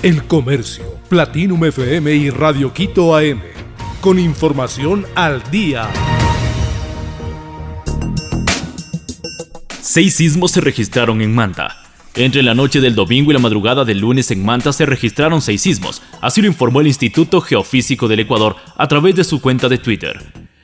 [0.00, 3.40] El Comercio, Platinum FM y Radio Quito AM.
[4.00, 5.88] Con información al día.
[9.80, 11.76] Seis sismos se registraron en Manta.
[12.14, 15.62] Entre la noche del domingo y la madrugada del lunes en Manta se registraron seis
[15.62, 19.78] sismos, así lo informó el Instituto Geofísico del Ecuador a través de su cuenta de
[19.78, 20.22] Twitter.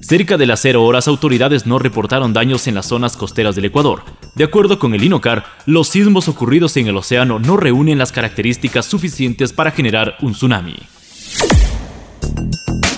[0.00, 4.04] Cerca de las cero horas, autoridades no reportaron daños en las zonas costeras del Ecuador.
[4.36, 8.84] De acuerdo con el INOCAR, los sismos ocurridos en el océano no reúnen las características
[8.84, 10.76] suficientes para generar un tsunami.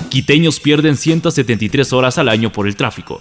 [0.09, 3.21] Quiteños pierden 173 horas al año por el tráfico.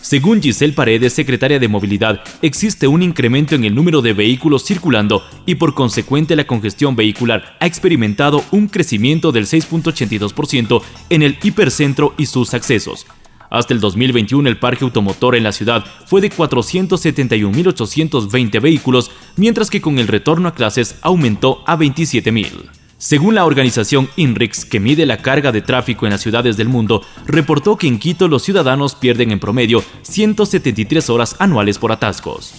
[0.00, 5.24] Según Giselle Paredes, secretaria de Movilidad, existe un incremento en el número de vehículos circulando
[5.44, 12.14] y por consecuente la congestión vehicular ha experimentado un crecimiento del 6.82% en el hipercentro
[12.16, 13.06] y sus accesos.
[13.56, 19.80] Hasta el 2021 el parque automotor en la ciudad fue de 471.820 vehículos, mientras que
[19.80, 22.68] con el retorno a clases aumentó a 27.000.
[22.98, 27.00] Según la organización INRIX, que mide la carga de tráfico en las ciudades del mundo,
[27.26, 32.52] reportó que en Quito los ciudadanos pierden en promedio 173 horas anuales por atascos.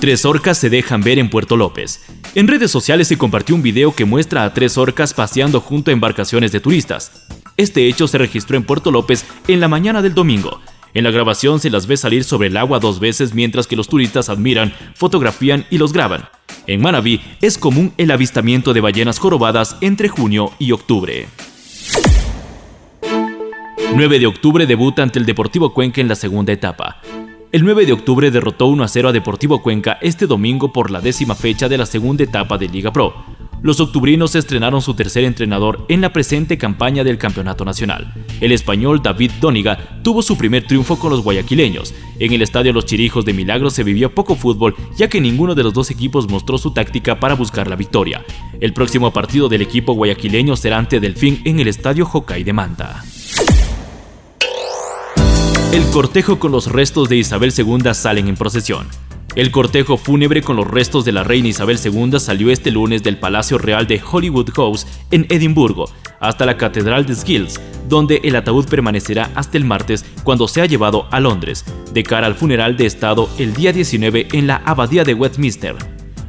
[0.00, 2.00] Tres orcas se dejan ver en Puerto López.
[2.34, 5.94] En redes sociales se compartió un video que muestra a tres orcas paseando junto a
[5.94, 7.12] embarcaciones de turistas.
[7.56, 10.60] Este hecho se registró en Puerto López en la mañana del domingo.
[10.92, 13.88] En la grabación se las ve salir sobre el agua dos veces mientras que los
[13.88, 16.28] turistas admiran, fotografían y los graban.
[16.66, 21.28] En Manabí es común el avistamiento de ballenas jorobadas entre junio y octubre.
[23.94, 27.00] 9 de octubre debuta ante el Deportivo Cuenca en la segunda etapa.
[27.52, 31.00] El 9 de octubre derrotó 1 a 0 a Deportivo Cuenca este domingo por la
[31.00, 33.35] décima fecha de la segunda etapa de Liga Pro.
[33.62, 38.12] Los octubrinos estrenaron su tercer entrenador en la presente campaña del Campeonato Nacional.
[38.40, 41.94] El español David Dóniga tuvo su primer triunfo con los guayaquileños.
[42.18, 45.62] En el estadio Los Chirijos de Milagro se vivió poco fútbol, ya que ninguno de
[45.62, 48.24] los dos equipos mostró su táctica para buscar la victoria.
[48.60, 53.02] El próximo partido del equipo guayaquileño será ante Delfín en el estadio Hokkaido de Manta.
[55.72, 58.86] El cortejo con los restos de Isabel II salen en procesión.
[59.36, 63.18] El cortejo fúnebre con los restos de la reina Isabel II salió este lunes del
[63.18, 68.66] Palacio Real de Hollywood House en Edimburgo hasta la Catedral de Skills, donde el ataúd
[68.66, 73.28] permanecerá hasta el martes cuando sea llevado a Londres, de cara al funeral de Estado
[73.38, 75.76] el día 19 en la Abadía de Westminster.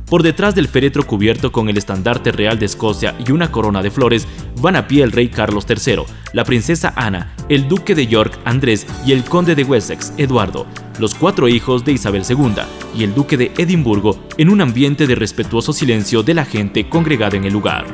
[0.09, 3.91] Por detrás del féretro cubierto con el estandarte real de Escocia y una corona de
[3.91, 4.27] flores,
[4.59, 6.03] van a pie el rey Carlos III,
[6.33, 10.65] la princesa Ana, el duque de York Andrés y el conde de Wessex Eduardo,
[10.99, 12.55] los cuatro hijos de Isabel II
[12.95, 17.37] y el duque de Edimburgo en un ambiente de respetuoso silencio de la gente congregada
[17.37, 17.85] en el lugar.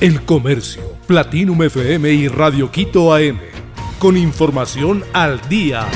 [0.00, 3.38] El Comercio, Platinum FM y Radio Quito AM,
[3.98, 5.86] con información al día.